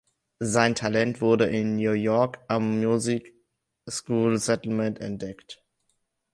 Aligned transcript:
Sein 0.39 0.73
Talent 0.73 1.21
wurde 1.21 1.45
in 1.45 1.75
New 1.75 1.91
York 1.91 2.39
am 2.47 2.79
Music 2.79 3.35
School 3.87 4.39
Settlement 4.39 4.99
entdeckt. 4.99 5.63